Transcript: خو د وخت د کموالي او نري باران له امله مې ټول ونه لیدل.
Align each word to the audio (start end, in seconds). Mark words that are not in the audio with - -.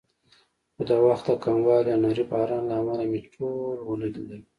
خو 0.73 0.81
د 0.89 0.91
وخت 1.07 1.25
د 1.29 1.31
کموالي 1.43 1.89
او 1.95 2.01
نري 2.05 2.23
باران 2.31 2.63
له 2.69 2.75
امله 2.81 3.03
مې 3.11 3.19
ټول 3.33 3.77
ونه 3.81 4.07
لیدل. 4.13 4.41